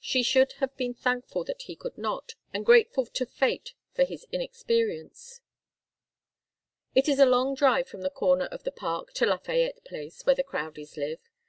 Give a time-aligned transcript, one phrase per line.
[0.00, 4.26] She should have been thankful that he could not, and grateful to fate for his
[4.32, 5.42] inexperience.
[6.96, 10.34] It is a long drive from the corner of the Park to Lafayette Place, where
[10.34, 11.28] the Crowdies lived.